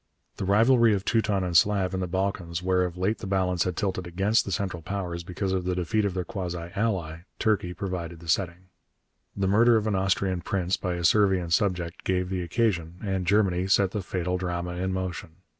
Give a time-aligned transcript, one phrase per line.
[0.37, 3.77] The rivalry of Teuton and Slav in the Balkans, where of late the balance had
[3.77, 8.19] tilted against the Central Powers because of the defeat of their quasi ally, Turkey, provided
[8.19, 8.69] the setting.
[9.37, 13.67] The murder of an Austrian prince by a Servian subject gave the occasion, and Germany
[13.67, 15.35] set the fatal drama in motion.